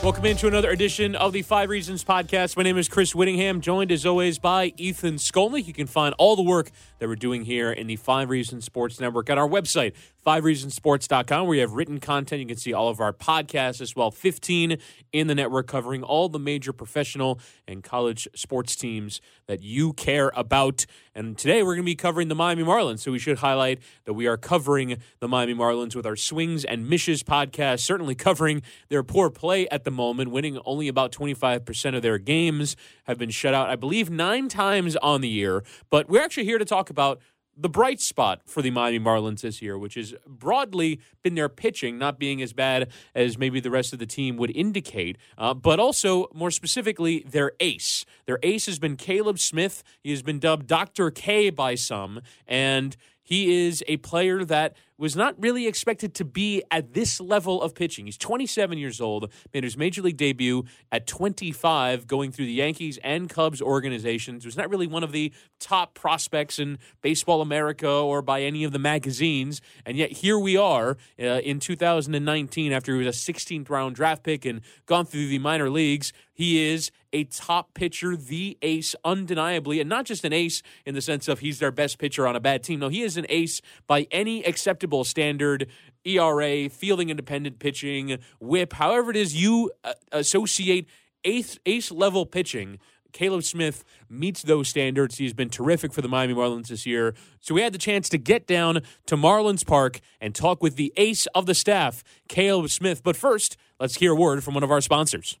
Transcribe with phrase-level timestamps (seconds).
[0.00, 2.56] Welcome into another edition of the Five Reasons Podcast.
[2.56, 5.66] My name is Chris Whittingham, joined as always by Ethan Skolnick.
[5.66, 9.00] You can find all the work that we're doing here in the Five Reasons Sports
[9.00, 9.94] Network at our website,
[10.26, 12.40] fivereasonsports.com, where you have written content.
[12.40, 14.78] You can see all of our podcasts as well, 15
[15.12, 20.30] in the network covering all the major professional and college sports teams that you care
[20.36, 20.84] about.
[21.14, 23.00] And today we're going to be covering the Miami Marlins.
[23.00, 26.88] So we should highlight that we are covering the Miami Marlins with our Swings and
[26.88, 32.02] Mishes podcast, certainly covering their poor play at the moment, winning only about 25% of
[32.02, 35.64] their games, have been shut out, I believe, nine times on the year.
[35.90, 37.20] But we're actually here to talk about
[37.60, 41.98] the bright spot for the Miami Marlins this year, which has broadly been their pitching,
[41.98, 45.80] not being as bad as maybe the rest of the team would indicate, uh, but
[45.80, 48.04] also more specifically their ace.
[48.26, 49.82] Their ace has been Caleb Smith.
[50.00, 51.10] He has been dubbed Dr.
[51.10, 56.62] K by some, and he is a player that was not really expected to be
[56.70, 58.06] at this level of pitching.
[58.06, 62.98] He's 27 years old, made his major league debut at 25, going through the Yankees
[63.04, 64.44] and Cubs organizations.
[64.44, 68.72] Was not really one of the top prospects in Baseball America or by any of
[68.72, 73.70] the magazines, and yet here we are uh, in 2019 after he was a 16th
[73.70, 76.12] round draft pick and gone through the minor leagues.
[76.32, 81.00] He is a top pitcher, the ace, undeniably, and not just an ace in the
[81.00, 82.78] sense of he's their best pitcher on a bad team.
[82.78, 85.68] No, he is an ace by any acceptable standard.
[86.04, 90.88] ERA, fielding independent pitching, whip, however it is you uh, associate
[91.24, 92.78] ace, ace level pitching.
[93.12, 95.16] Caleb Smith meets those standards.
[95.16, 97.14] He's been terrific for the Miami Marlins this year.
[97.40, 100.92] So we had the chance to get down to Marlins Park and talk with the
[100.96, 103.02] ace of the staff, Caleb Smith.
[103.02, 105.38] But first, let's hear a word from one of our sponsors.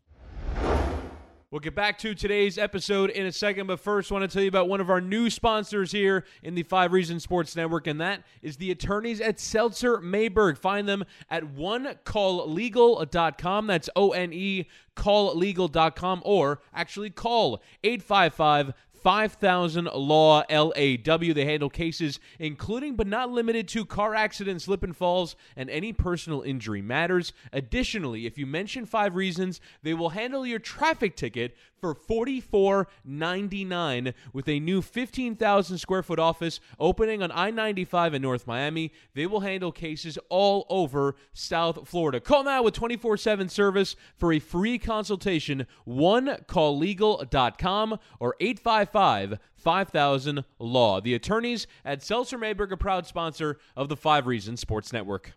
[1.50, 4.42] We'll get back to today's episode in a second, but first, I want to tell
[4.42, 7.98] you about one of our new sponsors here in the Five Reasons Sports Network, and
[8.02, 10.58] that is the attorneys at Seltzer Mayberg.
[10.58, 13.66] Find them at onecalllegal.com.
[13.66, 18.74] That's O N E calllegal.com, or actually call 855
[19.08, 20.72] 5000 Law LAW.
[20.74, 25.94] They handle cases including but not limited to car accidents, slip and falls, and any
[25.94, 27.32] personal injury matters.
[27.50, 34.48] Additionally, if you mention five reasons, they will handle your traffic ticket for $44.99 with
[34.48, 38.92] a new 15,000 square foot office opening on I 95 in North Miami.
[39.14, 42.20] They will handle cases all over South Florida.
[42.20, 45.66] Call now with 24 7 service for a free consultation.
[45.84, 51.00] One OneCallLegal.com or 855 5000 Law.
[51.00, 55.34] The attorneys at Seltzer Mayberg, a proud sponsor of the Five Reasons Sports Network.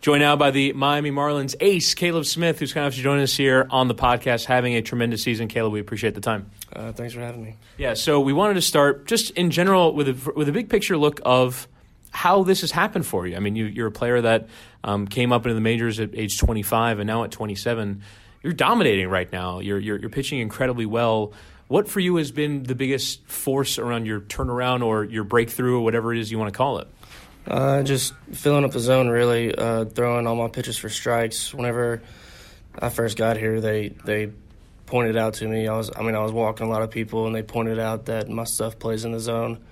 [0.00, 3.66] Joined now by the Miami Marlins ace, Caleb Smith, who's kind of joining us here
[3.68, 5.48] on the podcast, having a tremendous season.
[5.48, 6.52] Caleb, we appreciate the time.
[6.72, 7.56] Uh, thanks for having me.
[7.78, 10.96] Yeah, so we wanted to start just in general with a, with a big picture
[10.96, 11.66] look of
[12.12, 13.34] how this has happened for you.
[13.34, 14.48] I mean, you, are a player that
[14.84, 18.00] um, came up into the majors at age 25 and now at 27.
[18.44, 19.58] You're dominating right now.
[19.58, 21.32] You're, you're, you're pitching incredibly well.
[21.66, 25.80] What for you has been the biggest force around your turnaround or your breakthrough or
[25.80, 26.86] whatever it is you want to call it?
[27.48, 31.54] Uh, just filling up the zone, really, uh, throwing all my pitches for strikes.
[31.54, 32.02] Whenever
[32.78, 34.30] I first got here, they they
[34.84, 35.66] pointed out to me.
[35.66, 38.06] I was, I mean, I was walking a lot of people, and they pointed out
[38.06, 39.64] that my stuff plays in the zone.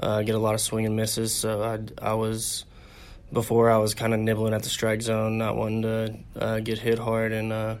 [0.00, 2.64] Uh, get a lot of swing and misses, so I, I was
[3.30, 6.78] before I was kind of nibbling at the strike zone, not wanting to uh, get
[6.78, 7.76] hit hard, and uh,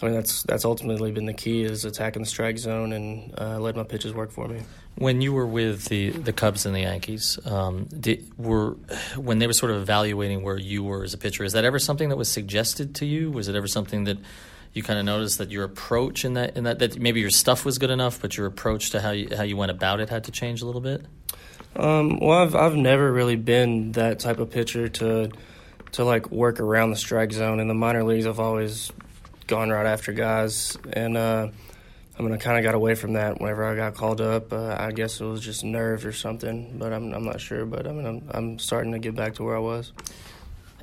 [0.00, 3.58] I mean that's that's ultimately been the key is attacking the strike zone and uh,
[3.58, 4.60] let my pitches work for me.
[4.98, 8.72] When you were with the, the Cubs and the Yankees, um, did, were
[9.16, 11.78] when they were sort of evaluating where you were as a pitcher, is that ever
[11.78, 13.30] something that was suggested to you?
[13.30, 14.18] Was it ever something that
[14.72, 17.64] you kind of noticed that your approach in that in that that maybe your stuff
[17.64, 20.24] was good enough, but your approach to how you how you went about it had
[20.24, 21.04] to change a little bit?
[21.76, 25.30] Um, well, I've I've never really been that type of pitcher to
[25.92, 27.60] to like work around the strike zone.
[27.60, 28.92] In the minor leagues, I've always
[29.46, 31.48] gone right after guys, and uh,
[32.18, 34.52] I mean, I kind of got away from that whenever I got called up.
[34.52, 37.64] Uh, I guess it was just nerves or something, but I'm I'm not sure.
[37.64, 39.92] But I mean, I'm I'm starting to get back to where I was.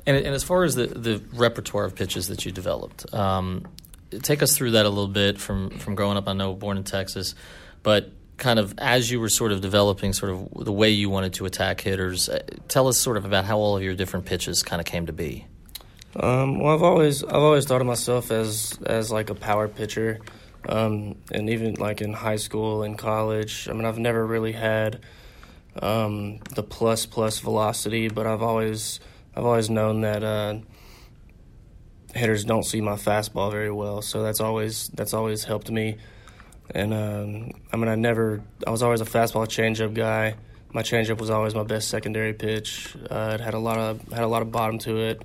[0.06, 3.66] And, and as far as the, the repertoire of pitches that you developed, um,
[4.22, 6.28] take us through that a little bit from, from growing up.
[6.28, 7.34] I know born in Texas,
[7.82, 11.34] but kind of as you were sort of developing sort of the way you wanted
[11.34, 14.62] to attack hitters, uh, tell us sort of about how all of your different pitches
[14.62, 15.46] kind of came to be.
[16.14, 20.20] Um, well, I've always I've always thought of myself as as like a power pitcher,
[20.66, 23.68] um, and even like in high school and college.
[23.68, 25.00] I mean, I've never really had
[25.80, 29.00] um, the plus plus velocity, but I've always
[29.34, 30.58] I've always known that uh,
[32.14, 35.98] hitters don't see my fastball very well, so that's always that's always helped me.
[36.74, 40.34] And um, I mean, I never I was always a fastball changeup guy.
[40.72, 42.94] My changeup was always my best secondary pitch.
[43.08, 45.22] Uh, it had a lot of had a lot of bottom to it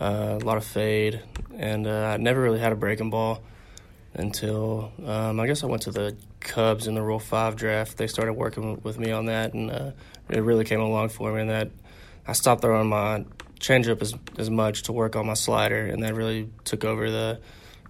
[0.00, 1.22] uh, a lot of fade,
[1.56, 3.42] and uh, I never really had a breaking ball
[4.18, 7.96] until um, I guess I went to the Cubs in the Rule Five draft.
[7.96, 9.90] They started working with me on that, and uh,
[10.28, 11.42] it really came along for me.
[11.42, 11.70] And that
[12.26, 13.24] I stopped throwing my
[13.60, 17.40] changeup as as much to work on my slider, and that really took over the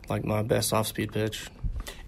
[0.09, 1.49] like my best off speed pitch.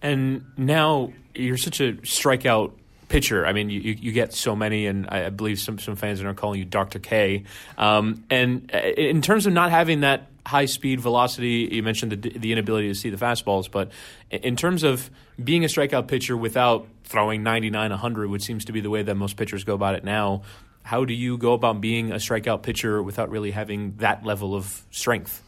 [0.02, 2.72] And now you're such a strikeout
[3.08, 3.46] pitcher.
[3.46, 6.58] I mean, you, you get so many, and I believe some, some fans are calling
[6.58, 6.98] you Dr.
[6.98, 7.44] K.
[7.76, 12.30] Um, and uh, in terms of not having that high speed velocity, you mentioned the,
[12.30, 13.90] the inability to see the fastballs, but
[14.30, 15.10] in terms of
[15.42, 19.14] being a strikeout pitcher without throwing 99, 100, which seems to be the way that
[19.14, 20.42] most pitchers go about it now,
[20.82, 24.82] how do you go about being a strikeout pitcher without really having that level of
[24.90, 25.42] strength?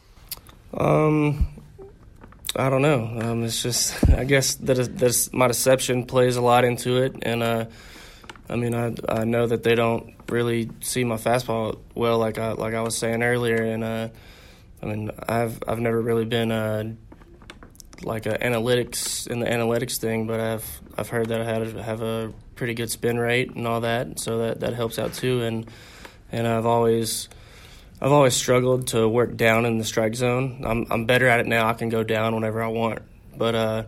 [0.71, 1.47] Um,
[2.55, 3.17] I don't know.
[3.19, 7.41] Um, it's just I guess that that my deception plays a lot into it, and
[7.41, 7.65] uh,
[8.49, 12.51] I mean I I know that they don't really see my fastball well, like I
[12.51, 14.07] like I was saying earlier, and uh,
[14.81, 16.93] I mean I've I've never really been uh,
[18.03, 22.01] like a analytics in the analytics thing, but I've I've heard that I had have
[22.01, 25.69] a pretty good spin rate and all that, so that that helps out too, and
[26.31, 27.29] and I've always
[28.01, 30.63] I've always struggled to work down in the strike zone.
[30.65, 31.67] I'm I'm better at it now.
[31.67, 32.99] I can go down whenever I want,
[33.37, 33.83] but uh,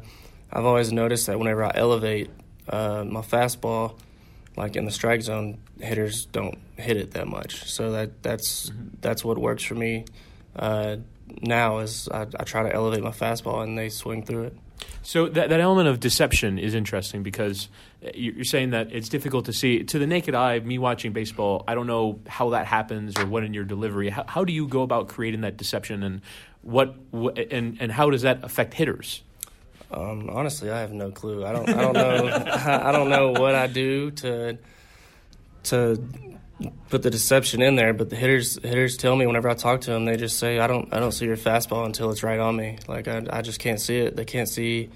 [0.52, 2.30] I've always noticed that whenever I elevate
[2.70, 3.98] uh, my fastball,
[4.56, 7.70] like in the strike zone, hitters don't hit it that much.
[7.72, 8.90] So that that's mm-hmm.
[9.02, 10.06] that's what works for me
[10.56, 10.98] uh,
[11.42, 11.80] now.
[11.80, 14.58] Is I, I try to elevate my fastball and they swing through it.
[15.02, 17.68] So that, that element of deception is interesting because
[18.14, 20.60] you're saying that it's difficult to see to the naked eye.
[20.60, 24.10] Me watching baseball, I don't know how that happens or what in your delivery.
[24.10, 26.22] How, how do you go about creating that deception, and
[26.62, 29.22] what and and how does that affect hitters?
[29.92, 31.46] Um, honestly, I have no clue.
[31.46, 31.70] I don't.
[31.70, 32.46] I don't know.
[32.66, 34.58] I don't know what I do to
[35.64, 36.02] to
[36.90, 37.94] put the deception in there.
[37.94, 40.68] But the hitters hitters tell me whenever I talk to them, they just say, "I
[40.68, 42.78] don't I don't see your fastball until it's right on me.
[42.88, 44.16] Like I I just can't see it.
[44.16, 44.90] They can't see.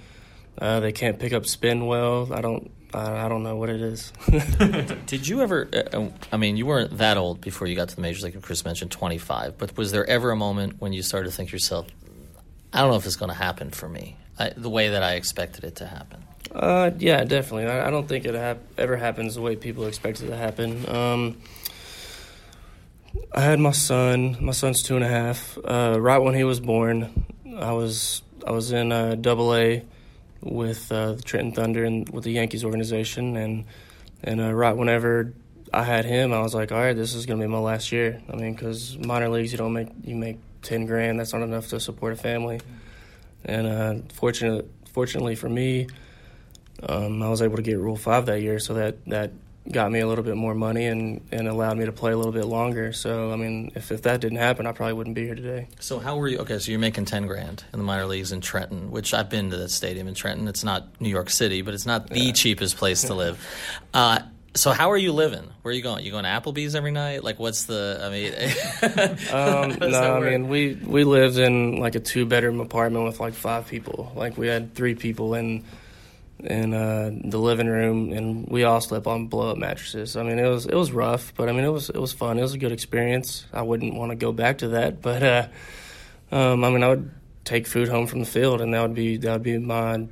[0.60, 2.34] Uh, they can't pick up spin well.
[2.34, 2.72] I don't.
[2.94, 4.12] I, I don't know what it is.
[5.06, 5.68] Did you ever?
[5.72, 8.42] Uh, uh, I mean, you weren't that old before you got to the majors, like
[8.42, 9.58] Chris mentioned, twenty five.
[9.58, 11.88] But was there ever a moment when you started to think to yourself,
[12.74, 15.14] "I don't know if it's going to happen for me I, the way that I
[15.14, 16.24] expected it to happen"?
[16.58, 17.68] Uh, yeah, definitely.
[17.68, 20.90] I, I don't think it hap- ever happens the way people expect it to happen.
[20.90, 21.38] Um,
[23.32, 24.38] I had my son.
[24.42, 25.56] My son's two and a half.
[25.64, 27.26] Uh, right when he was born,
[27.60, 29.84] I was I was in uh, Double A
[30.42, 33.66] with uh, the Trenton Thunder and with the Yankees organization, and
[34.24, 35.34] and uh, right whenever
[35.72, 38.20] I had him, I was like, all right, this is gonna be my last year.
[38.34, 41.20] I mean, because minor leagues, you don't make you make ten grand.
[41.20, 42.62] That's not enough to support a family.
[43.46, 45.88] And uh, fortunately, fortunately for me,
[46.84, 49.32] um, I was able to get Rule Five that year, so that that
[49.72, 52.32] got me a little bit more money and, and allowed me to play a little
[52.32, 52.94] bit longer.
[52.94, 55.68] So, I mean, if, if that didn't happen, I probably wouldn't be here today.
[55.80, 56.40] So, how were you?
[56.40, 59.50] Okay, so you're making 10 grand in the minor leagues in Trenton, which I've been
[59.52, 60.48] to that stadium in Trenton.
[60.48, 62.32] It's not New York City, but it's not the yeah.
[62.32, 63.44] cheapest place to live.
[63.94, 64.20] Uh,
[64.54, 65.48] so how are you living?
[65.62, 66.04] Where are you going?
[66.04, 67.24] You going to Applebee's every night?
[67.24, 68.00] Like, what's the?
[68.02, 68.34] I mean,
[69.82, 73.34] um, no, I mean we we lived in like a two bedroom apartment with like
[73.34, 74.12] five people.
[74.16, 75.64] Like we had three people in
[76.40, 80.16] in uh, the living room, and we all slept on blow up mattresses.
[80.16, 82.38] I mean, it was it was rough, but I mean, it was it was fun.
[82.38, 83.46] It was a good experience.
[83.52, 85.48] I wouldn't want to go back to that, but uh,
[86.32, 87.12] um, I mean, I would
[87.44, 90.08] take food home from the field, and that would be that would be my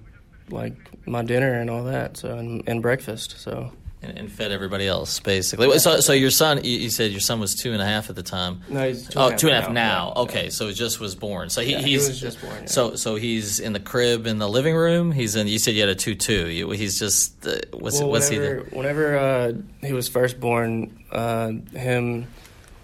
[0.50, 0.76] like
[1.08, 2.18] my dinner and all that.
[2.18, 3.40] So and, and breakfast.
[3.40, 3.72] So
[4.06, 5.78] and, and, fed everybody else, basically.
[5.80, 8.16] So, so your son, you, you, said your son was two and a half at
[8.16, 8.62] the time.
[8.70, 10.14] No, he's two oh, and two and a half now.
[10.16, 10.22] now.
[10.24, 11.50] Okay, so he just was born.
[11.50, 12.56] So he, yeah, he's he was just born.
[12.62, 12.66] Yeah.
[12.66, 15.12] So, so he's in the crib in the living room.
[15.12, 15.48] He's in.
[15.48, 16.70] You said you had a two-two.
[16.72, 17.46] He's just.
[17.46, 18.76] Uh, what's well, what's whenever, he?
[18.76, 22.28] Whenever uh, he was first born, uh, him,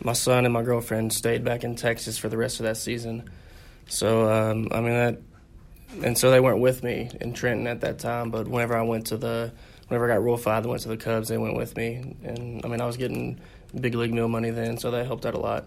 [0.03, 3.29] my son, and my girlfriend stayed back in Texas for the rest of that season.
[3.87, 5.17] So um, I mean that,
[6.03, 8.31] and so they weren't with me in Trenton at that time.
[8.31, 9.51] But whenever I went to the
[9.91, 11.27] whenever I got Rule Five, they went to the Cubs.
[11.27, 13.41] They went with me, and I mean I was getting
[13.77, 15.65] big league meal money then, so that helped out a lot.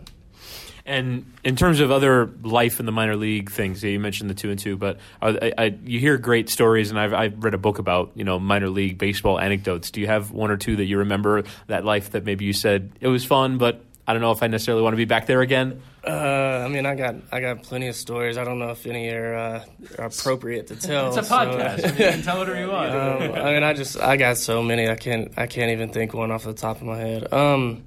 [0.86, 4.50] And in terms of other life in the minor league things, you mentioned the two
[4.50, 7.78] and two, but I, I, you hear great stories, and I've, I've read a book
[7.78, 9.90] about you know minor league baseball anecdotes.
[9.90, 12.92] Do you have one or two that you remember that life that maybe you said
[13.00, 15.42] it was fun, but I don't know if I necessarily want to be back there
[15.42, 15.82] again?
[16.06, 18.36] Uh, I mean, I got I got plenty of stories.
[18.36, 19.64] I don't know if any are, uh,
[19.98, 21.16] are appropriate to tell.
[21.16, 21.80] it's a podcast.
[21.80, 22.92] So, I mean, you can tell whatever you want.
[22.92, 24.88] Um, I mean, I just I got so many.
[24.88, 27.32] I can't I can't even think one off the top of my head.
[27.32, 27.84] Um,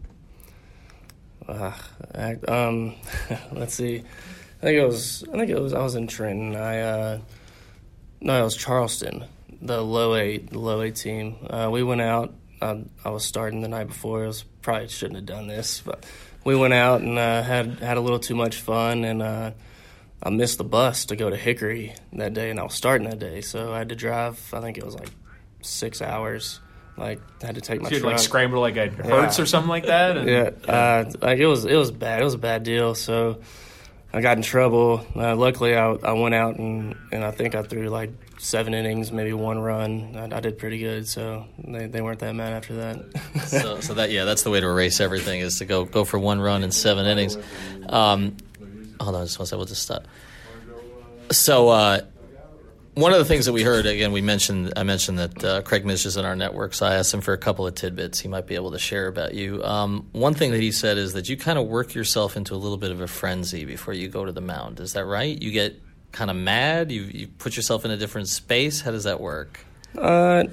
[1.47, 1.73] uh,
[2.47, 2.95] um,
[3.51, 4.03] let's see.
[4.61, 5.23] I think it was.
[5.31, 5.73] I think it was.
[5.73, 6.55] I was in Trenton.
[6.55, 7.19] I uh,
[8.19, 9.25] no, it was Charleston,
[9.61, 11.35] the low A, the low A team.
[11.49, 12.33] Uh, we went out.
[12.61, 14.23] I, I was starting the night before.
[14.23, 16.03] I was probably shouldn't have done this, but
[16.47, 19.51] we went out and uh, had had a little too much fun, and uh,
[20.23, 23.19] I missed the bus to go to Hickory that day, and I was starting that
[23.19, 24.39] day, so I had to drive.
[24.53, 25.09] I think it was like
[25.61, 26.61] six hours
[26.95, 27.89] like I had to take my.
[27.89, 28.13] So you truck.
[28.13, 29.43] like scramble like a Hertz Yeah.
[29.43, 30.17] or something like that.
[30.17, 32.21] And, Yeah, uh, like it was it was bad.
[32.21, 32.95] It was a bad deal.
[32.95, 33.39] So
[34.13, 35.05] I got in trouble.
[35.15, 39.11] Uh, luckily, I, I went out and, and I think I threw like seven innings,
[39.11, 40.15] maybe one run.
[40.15, 41.07] I, I did pretty good.
[41.07, 43.47] So they, they weren't that mad after that.
[43.47, 46.19] so, so that yeah, that's the way to erase everything is to go go for
[46.19, 47.37] one run in seven innings.
[47.89, 48.37] Um,
[48.99, 49.59] hold on, just one second.
[49.59, 50.05] We'll just stop.
[51.31, 52.01] So uh,
[52.97, 55.85] one of the things that we heard again, we mentioned I mentioned that uh, Craig
[55.85, 58.27] Mish is in our network, so I asked him for a couple of tidbits he
[58.27, 59.63] might be able to share about you.
[59.63, 62.57] Um, one thing that he said is that you kind of work yourself into a
[62.57, 64.79] little bit of a frenzy before you go to the mound.
[64.79, 65.39] Is that right?
[65.41, 66.91] You get kind of mad.
[66.91, 68.81] You you put yourself in a different space.
[68.81, 69.59] How does that work?
[69.97, 70.43] uh,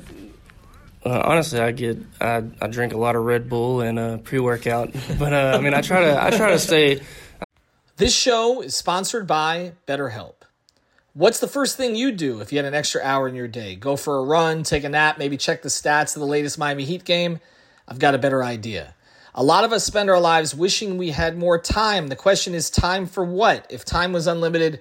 [1.05, 4.39] uh, honestly, I get I, I drink a lot of Red Bull and uh, pre
[4.39, 7.01] workout, but uh, I mean I try to I try to stay
[7.97, 10.35] This show is sponsored by BetterHelp.
[11.13, 13.77] What's the first thing you do if you had an extra hour in your day?
[13.77, 16.85] Go for a run, take a nap, maybe check the stats of the latest Miami
[16.85, 17.39] Heat game?
[17.87, 18.95] I've got a better idea.
[19.33, 22.09] A lot of us spend our lives wishing we had more time.
[22.09, 23.67] The question is time for what?
[23.69, 24.81] If time was unlimited,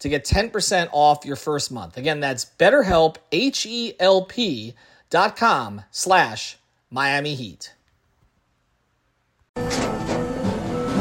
[0.00, 1.96] to get 10% off your first month.
[1.96, 4.74] Again, that's betterhelp, H-E-L-P
[5.10, 6.56] dot com slash
[6.90, 7.74] Miami Heat.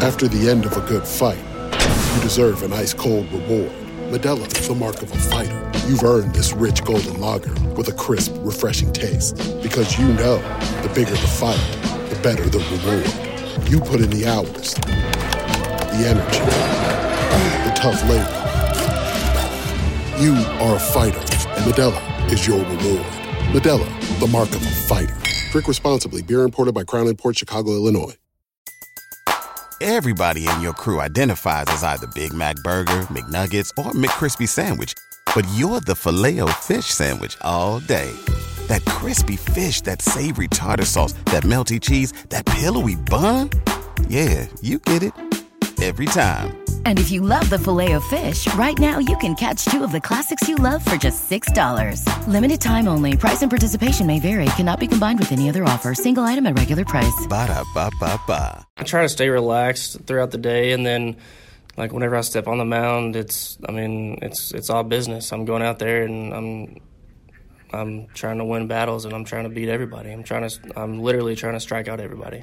[0.01, 1.39] After the end of a good fight,
[2.15, 3.71] you deserve an ice cold reward.
[4.11, 5.71] Modelo is the mark of a fighter.
[5.87, 9.35] You've earned this rich golden lager with a crisp, refreshing taste.
[9.61, 10.37] Because you know
[10.81, 11.59] the bigger the fight,
[12.09, 13.69] the better the reward.
[13.69, 16.39] You put in the hours, the energy,
[17.65, 18.38] the tough labor.
[20.19, 23.05] You are a fighter, and Modelo is your reward.
[23.53, 25.15] Modelo, the mark of a fighter.
[25.51, 26.21] Drink responsibly.
[26.21, 28.15] Beer imported by Crown Imports Chicago, Illinois.
[29.79, 34.93] Everybody in your crew identifies as either Big Mac Burger, McNuggets, or McCrispy Sandwich.
[35.33, 38.11] But you're the filet fish Sandwich all day.
[38.67, 43.51] That crispy fish, that savory tartar sauce, that melty cheese, that pillowy bun.
[44.09, 45.13] Yeah, you get it.
[45.81, 46.57] Every time.
[46.89, 49.91] And if you love the filet of fish, right now you can catch two of
[49.91, 52.03] the classics you love for just $6.
[52.27, 53.15] Limited time only.
[53.15, 54.47] Price and participation may vary.
[54.57, 55.93] Cannot be combined with any other offer.
[55.93, 57.27] Single item at regular price.
[57.29, 58.65] Ba-da-ba-ba-ba.
[58.75, 61.17] I try to stay relaxed throughout the day, and then
[61.77, 65.31] like whenever I step on the mound, it's I mean it's it's all business.
[65.31, 66.81] I'm going out there and I'm
[67.71, 70.11] I'm trying to win battles and I'm trying to beat everybody.
[70.11, 72.41] I'm trying to I'm literally trying to strike out everybody.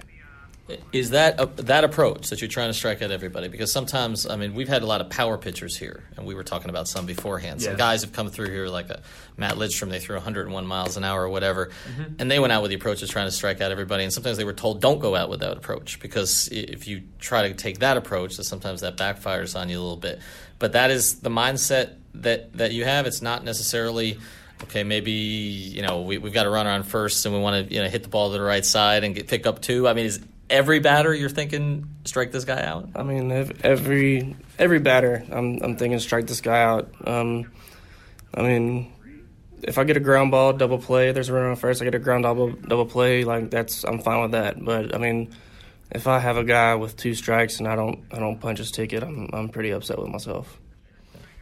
[0.93, 3.47] Is that a, that approach that you're trying to strike at everybody?
[3.47, 6.43] Because sometimes, I mean, we've had a lot of power pitchers here, and we were
[6.43, 7.63] talking about some beforehand.
[7.63, 7.79] Some Yeah.
[7.79, 9.01] guys have come through here, like a
[9.37, 12.15] Matt Lindstrom, they threw 101 miles an hour or whatever, mm-hmm.
[12.19, 14.03] and they went out with the approach of trying to strike out everybody.
[14.03, 17.49] And sometimes they were told, "Don't go out with that approach," because if you try
[17.49, 20.19] to take that approach, then sometimes that backfires on you a little bit.
[20.59, 23.07] But that is the mindset that that you have.
[23.07, 24.19] It's not necessarily.
[24.65, 27.75] Okay, maybe you know we, we've got a runner on first, and we want to
[27.75, 29.87] you know hit the ball to the right side and get pick up two.
[29.87, 30.19] I mean, is
[30.51, 32.89] every batter you're thinking strike this guy out?
[32.95, 36.91] I mean ev- every every batter I'm I'm thinking strike this guy out.
[37.07, 37.51] Um,
[38.35, 38.93] I mean
[39.63, 41.81] if I get a ground ball double play, there's a runner on first.
[41.81, 44.63] I get a ground double double play, like that's I'm fine with that.
[44.65, 45.35] But I mean
[45.91, 48.71] if I have a guy with two strikes and I don't I don't punch his
[48.71, 50.61] ticket, I'm I'm pretty upset with myself.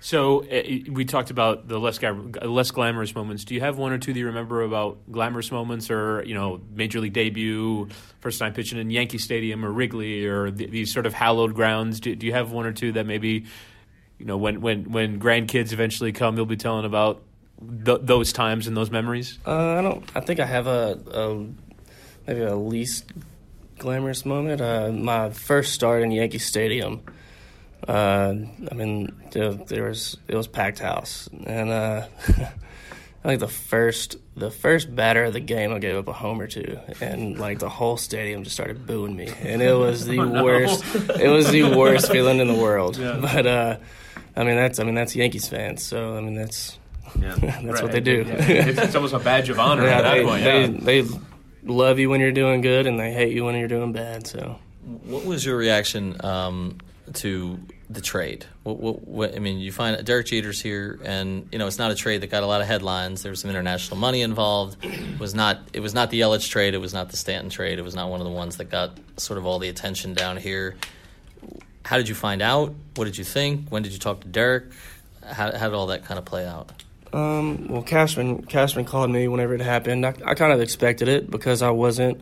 [0.04, 3.42] So uh, we talked about the less less glamorous moments.
[3.42, 6.60] Do you have one or two that you remember about glamorous moments, or you know,
[6.74, 7.88] major league debut,
[8.20, 12.00] first time pitching in Yankee Stadium or Wrigley, or th- these sort of hallowed grounds?
[12.00, 13.46] Do, do, you have one or two that maybe,
[14.18, 17.22] you know, when when when grandkids eventually come, you'll be telling about
[17.86, 19.38] th- those times and those memories?
[19.46, 20.04] Uh, I don't.
[20.14, 21.46] I think I have a, a
[22.26, 23.06] maybe a least
[23.78, 24.60] glamorous moment.
[24.60, 27.00] Uh, my first start in Yankee Stadium.
[27.86, 28.34] Uh,
[28.70, 32.06] I mean, there, there, was it was packed house, and uh,
[33.24, 36.40] I think the first the first batter of the game, I gave up a home
[36.40, 40.18] or two, and like the whole stadium just started booing me, and it was the
[40.20, 40.44] oh, no.
[40.44, 40.84] worst.
[40.94, 42.96] It was the worst feeling in the world.
[42.96, 43.18] Yeah.
[43.20, 43.76] But uh,
[44.36, 46.78] I mean, that's I mean that's Yankees fans, so I mean that's
[47.20, 47.34] yeah.
[47.40, 47.82] that's right.
[47.82, 48.24] what they do.
[48.26, 48.34] Yeah.
[48.34, 50.84] It's, it's, almost a badge of honor yeah, at that they, point.
[50.84, 51.18] They, they
[51.64, 54.26] love you when you're doing good, and they hate you when you're doing bad.
[54.26, 54.58] So,
[55.04, 56.78] what was your reaction um,
[57.14, 57.58] to
[57.90, 58.46] the trade?
[58.62, 61.90] What, what, what, I mean, you find Derek Jeter's here, and you know it's not
[61.90, 63.22] a trade that got a lot of headlines.
[63.22, 64.84] There was some international money involved.
[64.84, 66.74] It was not it was not the Yelich trade.
[66.74, 67.78] It was not the Stanton trade.
[67.78, 70.36] It was not one of the ones that got sort of all the attention down
[70.36, 70.76] here.
[71.84, 72.74] How did you find out?
[72.94, 73.68] What did you think?
[73.68, 74.64] When did you talk to Derek?
[75.22, 76.72] How, how did all that kind of play out?
[77.12, 80.04] Um, well, Cashman Cashman called me whenever it happened.
[80.04, 82.20] I, I kind of expected it because I wasn't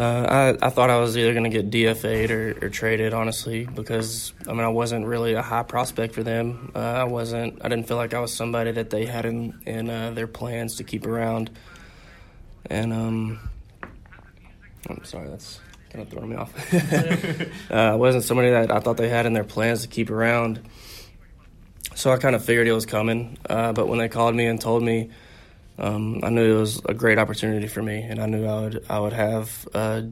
[0.00, 3.66] uh, I, I thought I was either going to get DFA'd or, or, traded, honestly,
[3.66, 6.72] because I mean I wasn't really a high prospect for them.
[6.74, 7.62] Uh, I wasn't.
[7.62, 10.76] I didn't feel like I was somebody that they had in in uh, their plans
[10.76, 11.50] to keep around.
[12.70, 13.50] And um,
[14.88, 16.50] I'm sorry, that's kind of throwing me off.
[17.70, 20.60] Uh, I wasn't somebody that I thought they had in their plans to keep around.
[21.94, 23.36] So I kind of figured it was coming.
[23.48, 25.10] Uh, but when they called me and told me
[25.80, 28.84] um, I knew it was a great opportunity for me, and I knew I would
[28.88, 30.08] I would have a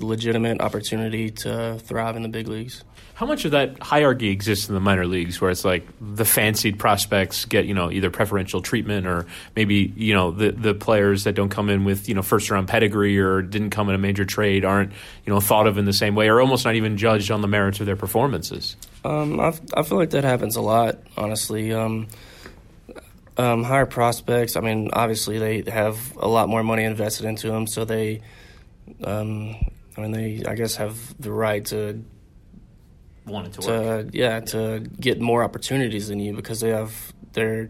[0.00, 2.82] legitimate opportunity to thrive in the big leagues.
[3.14, 6.78] How much of that hierarchy exists in the minor leagues, where it's like the fancied
[6.78, 11.34] prospects get you know either preferential treatment, or maybe you know the the players that
[11.34, 14.24] don't come in with you know first round pedigree or didn't come in a major
[14.24, 14.92] trade aren't
[15.26, 17.48] you know thought of in the same way, or almost not even judged on the
[17.48, 18.76] merits of their performances.
[19.04, 21.72] Um, I I feel like that happens a lot, honestly.
[21.72, 22.08] Um,
[23.36, 24.56] um, higher prospects.
[24.56, 28.22] I mean, obviously they have a lot more money invested into them, so they,
[29.04, 29.56] um,
[29.96, 32.04] I mean, they I guess have the right to
[33.26, 37.68] want to, to yeah to get more opportunities than you because they have their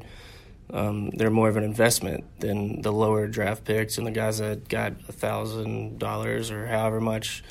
[0.72, 4.68] um, they're more of an investment than the lower draft picks and the guys that
[4.68, 7.44] got a thousand dollars or however much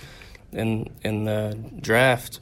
[0.52, 2.39] in in the draft.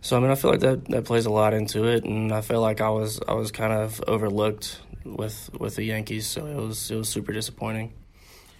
[0.00, 2.40] So I mean, I feel like that that plays a lot into it, and I
[2.40, 4.80] feel like I was I was kind of overlooked
[5.14, 7.92] with with the Yankees, so it was it was super disappointing.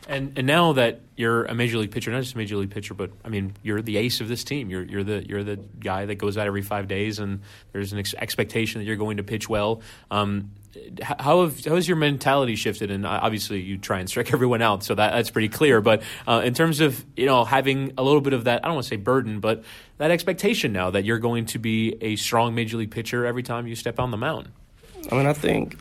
[0.08, 2.94] And and now that you're a major league pitcher, not just a major league pitcher,
[2.94, 4.70] but I mean you're the ace of this team.
[4.70, 7.40] You're you're the you're the guy that goes out every five days, and
[7.72, 9.82] there's an ex- expectation that you're going to pitch well.
[10.10, 10.52] Um,
[11.02, 12.90] how have how has your mentality shifted?
[12.92, 15.80] And obviously, you try and strike everyone out, so that that's pretty clear.
[15.80, 18.76] But uh, in terms of you know having a little bit of that, I don't
[18.76, 19.64] want to say burden, but
[19.98, 23.66] that expectation now that you're going to be a strong major league pitcher every time
[23.66, 24.50] you step on the mound.
[25.10, 25.78] I mean, I think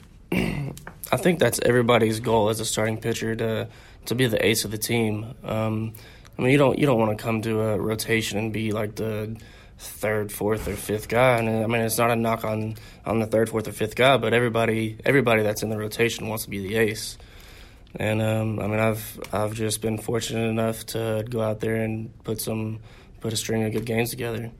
[1.11, 3.67] I think that's everybody's goal as a starting pitcher to
[4.05, 5.33] to be the ace of the team.
[5.43, 5.93] Um,
[6.37, 8.95] I mean, you don't you don't want to come to a rotation and be like
[8.95, 9.37] the
[9.77, 11.37] third, fourth, or fifth guy.
[11.37, 14.17] And I mean, it's not a knock on on the third, fourth, or fifth guy,
[14.17, 17.17] but everybody everybody that's in the rotation wants to be the ace.
[17.97, 22.11] And um, I mean, I've I've just been fortunate enough to go out there and
[22.23, 22.79] put some
[23.21, 24.51] put a string of good games together.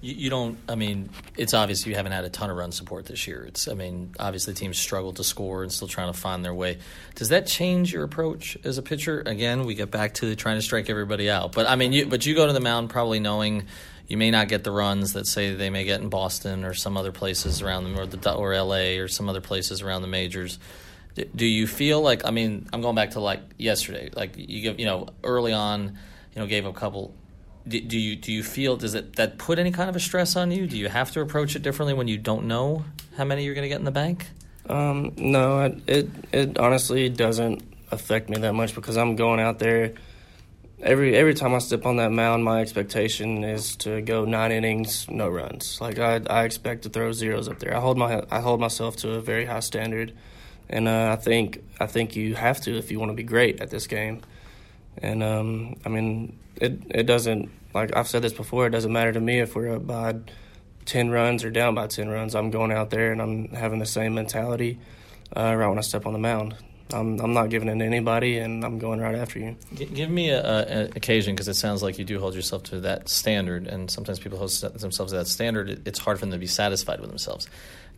[0.00, 0.58] You, you, don't.
[0.68, 3.44] I mean, it's obvious you haven't had a ton of run support this year.
[3.46, 3.68] It's.
[3.68, 6.78] I mean, obviously teams struggle to score and still trying to find their way.
[7.14, 9.22] Does that change your approach as a pitcher?
[9.26, 11.52] Again, we get back to trying to strike everybody out.
[11.52, 13.66] But I mean, you, but you go to the mound probably knowing
[14.10, 16.96] you may not get the runs that say they may get in Boston or some
[16.96, 18.98] other places around them, or the or L.A.
[18.98, 20.58] or some other places around the majors.
[21.36, 22.24] Do you feel like?
[22.24, 24.10] I mean, I'm going back to like yesterday.
[24.12, 25.98] Like you give, you know, early on,
[26.34, 27.14] you know, gave a couple
[27.66, 30.36] do, do you do you feel does it that put any kind of a stress
[30.36, 30.66] on you?
[30.66, 32.84] Do you have to approach it differently when you don't know
[33.16, 34.26] how many you're going to get in the bank?
[34.68, 39.58] Um, no, it, it it honestly doesn't affect me that much because I'm going out
[39.58, 39.94] there
[40.82, 45.08] every every time I step on that mound, my expectation is to go nine innings,
[45.08, 45.80] no runs.
[45.80, 47.76] Like I I expect to throw zeros up there.
[47.76, 50.12] I hold my I hold myself to a very high standard,
[50.68, 53.60] and uh, I think I think you have to if you want to be great
[53.60, 54.22] at this game.
[54.98, 58.66] And um, I mean, it it doesn't like I've said this before.
[58.66, 60.16] It doesn't matter to me if we're up by
[60.84, 62.34] ten runs or down by ten runs.
[62.34, 64.78] I'm going out there and I'm having the same mentality
[65.36, 66.56] uh, right when I step on the mound.
[66.92, 69.56] I'm I'm not giving it to anybody, and I'm going right after you.
[69.74, 73.66] Give me an occasion because it sounds like you do hold yourself to that standard,
[73.66, 75.70] and sometimes people hold themselves to that standard.
[75.70, 77.48] It, it's hard for them to be satisfied with themselves.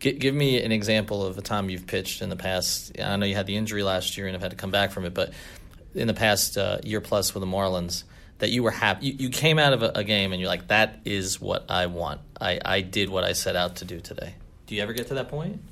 [0.01, 2.93] G- give me an example of a time you've pitched in the past.
[3.01, 5.05] I know you had the injury last year and have had to come back from
[5.05, 5.33] it, but
[5.95, 8.05] in the past uh, year plus with the Marlins,
[8.43, 9.07] that you were happy.
[9.07, 11.87] You, you came out of a, a, game and you're like, "That is what I
[11.87, 12.21] want.
[12.41, 14.35] I, I did what I set out to do today."
[14.67, 15.63] Do you ever get to that point?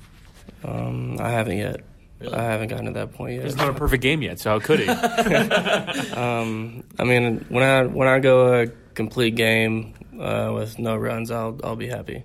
[0.63, 1.81] Um, I haven't yet.
[2.19, 2.33] Really?
[2.33, 3.45] I haven't gotten to that point yet.
[3.45, 4.87] It's not a perfect game yet, so how could he?
[6.15, 11.29] um, I mean, when I when I go a complete game uh, with no runs,
[11.29, 12.23] I'll I'll be happy.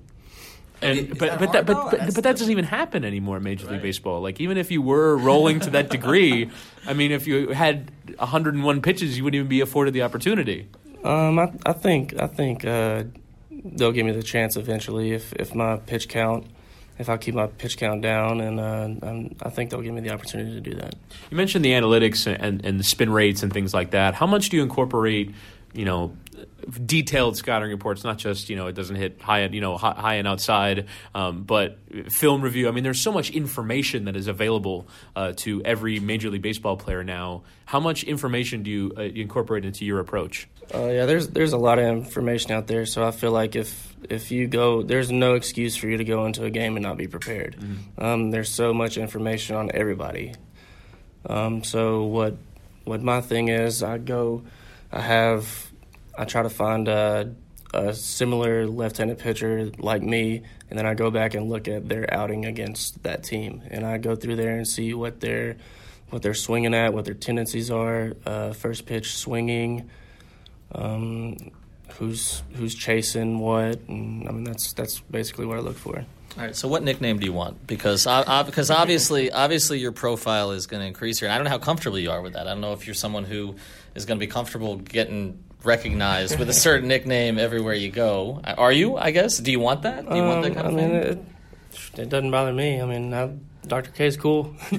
[0.83, 3.83] And but but that, but, but, but that doesn't even happen anymore in Major League.
[3.83, 4.21] Baseball.
[4.21, 6.51] Like even if you were rolling to that degree,
[6.87, 10.69] I mean, if you had 101 pitches, you wouldn't even be afforded the opportunity.
[11.03, 13.05] Um, I, I think I think uh,
[13.51, 16.47] they'll give me the chance eventually if if my pitch count
[16.99, 20.11] if I keep my pitch count down, and uh, I think they'll give me the
[20.11, 20.95] opportunity to do that.
[21.31, 24.15] You mentioned the analytics and, and the spin rates and things like that.
[24.15, 25.35] How much do you incorporate,
[25.75, 26.17] you know,
[26.85, 29.95] detailed scouting reports, not just you know it doesn't hit high end, you know high,
[29.95, 32.69] high and outside, um, but film review.
[32.69, 36.77] I mean, there's so much information that is available uh, to every Major League Baseball
[36.77, 37.43] player now.
[37.65, 40.49] How much information do you uh, incorporate into your approach?
[40.75, 43.95] Uh, yeah, there's there's a lot of information out there, so I feel like if
[44.09, 46.97] if you go, there's no excuse for you to go into a game and not
[46.97, 47.57] be prepared.
[47.57, 48.05] Mm-hmm.
[48.05, 50.35] Um, there's so much information on everybody.
[51.29, 52.37] Um, so what
[52.85, 54.45] what my thing is, I go,
[54.93, 55.66] I have
[56.17, 57.35] I try to find a,
[57.75, 62.13] a similar left-handed pitcher like me, and then I go back and look at their
[62.13, 65.57] outing against that team, and I go through there and see what they're
[66.11, 69.91] what they're swinging at, what their tendencies are, uh, first pitch swinging,
[70.73, 71.37] um,
[71.99, 76.05] who's who's chasing what, and I mean that's that's basically what I look for.
[76.37, 76.55] All right.
[76.55, 77.67] So, what nickname do you want?
[77.67, 81.29] Because uh, because obviously obviously your profile is going to increase here.
[81.29, 82.47] And I don't know how comfortable you are with that.
[82.47, 83.57] I don't know if you're someone who
[83.95, 88.41] is going to be comfortable getting recognized with a certain nickname everywhere you go.
[88.45, 88.97] Are you?
[88.97, 89.39] I guess.
[89.39, 90.09] Do you want that?
[90.09, 91.25] Do you um, want that kind um, I mean, it,
[91.99, 92.81] it, doesn't bother me.
[92.81, 93.33] I mean, I,
[93.67, 93.91] Dr.
[93.91, 94.55] K is cool.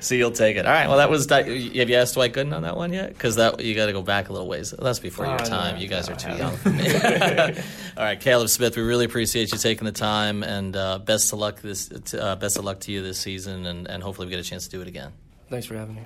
[0.00, 0.66] so you'll take it.
[0.66, 0.88] All right.
[0.88, 1.28] Well, that was.
[1.28, 3.08] Have you asked Dwight Gooden on that one yet?
[3.08, 4.74] Because that you got to go back a little ways.
[4.78, 5.78] That's before oh, your time.
[5.78, 6.56] you guys are too young.
[6.56, 6.86] For me.
[7.96, 8.76] All right, Caleb Smith.
[8.76, 11.90] We really appreciate you taking the time, and uh, best of luck this.
[12.14, 14.64] Uh, best of luck to you this season, and, and hopefully we get a chance
[14.64, 15.12] to do it again.
[15.48, 16.02] Thanks for having me.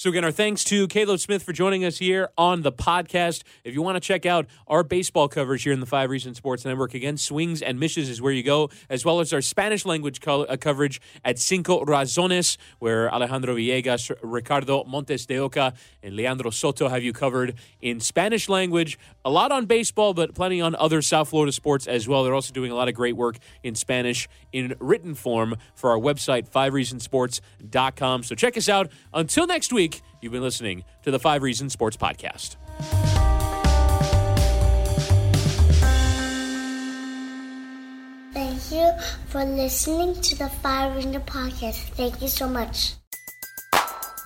[0.00, 3.42] So, again, our thanks to Caleb Smith for joining us here on the podcast.
[3.64, 6.64] If you want to check out our baseball coverage here in the Five Reasons Sports
[6.64, 10.20] Network, again, Swings and Misses is where you go, as well as our Spanish language
[10.20, 16.50] co- uh, coverage at Cinco Razones, where Alejandro Villegas, Ricardo Montes de Oca, and Leandro
[16.50, 19.00] Soto have you covered in Spanish language.
[19.24, 22.22] A lot on baseball, but plenty on other South Florida sports as well.
[22.22, 25.98] They're also doing a lot of great work in Spanish in written form for our
[25.98, 28.22] website, fivereasonsports.com.
[28.22, 28.92] So, check us out.
[29.12, 30.02] Until next week, week.
[30.20, 32.56] You've been listening to the Five Reasons Sports Podcast.
[38.34, 38.92] Thank you
[39.28, 41.76] for listening to the Five Reasons Podcast.
[41.94, 42.94] Thank you so much.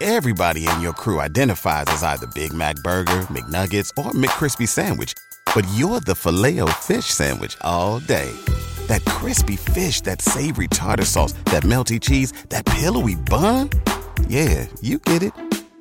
[0.01, 5.15] Everybody in your crew identifies as either Big Mac Burger, McNuggets, or McCrispy Sandwich,
[5.55, 8.33] but you're the filet fish Sandwich all day
[8.89, 13.71] that crispy fish, that savory tartar sauce, that melty cheese, that pillowy bun.
[14.29, 15.52] Yeah, you get it